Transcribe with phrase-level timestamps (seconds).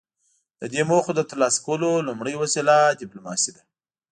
[0.59, 3.61] د دې موخو د ترلاسه کولو لومړۍ وسیله ډیپلوماسي ده